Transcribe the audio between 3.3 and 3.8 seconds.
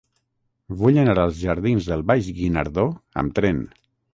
tren.